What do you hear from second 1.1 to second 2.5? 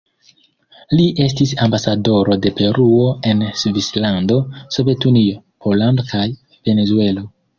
estis ambasadoro